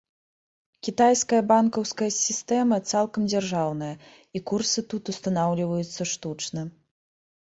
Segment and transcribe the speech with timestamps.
[0.85, 3.93] Кітайская банкаўская сістэма цалкам дзяржаўная,
[4.39, 6.61] і курсы тут устанаўліваюцца штучна.